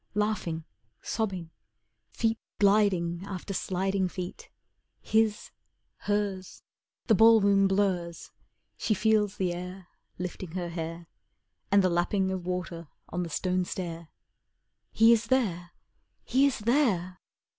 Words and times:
Laughing, 0.15 0.65
sobbing, 1.03 1.51
Feet 2.09 2.39
gliding 2.57 3.21
after 3.23 3.53
sliding 3.53 4.07
feet; 4.07 4.49
His 4.99 5.51
hers 6.05 6.63
The 7.05 7.13
ballroom 7.13 7.67
blurs 7.67 8.31
She 8.77 8.95
feels 8.95 9.37
the 9.37 9.53
air 9.53 9.89
Lifting 10.17 10.53
her 10.53 10.69
hair, 10.69 11.05
And 11.71 11.83
the 11.83 11.89
lapping 11.91 12.31
of 12.31 12.47
water 12.47 12.87
on 13.09 13.21
the 13.21 13.29
stone 13.29 13.63
stair. 13.63 14.07
He 14.91 15.13
is 15.13 15.27
there! 15.27 15.69
He 16.23 16.47
is 16.47 16.57
there! 16.57 17.19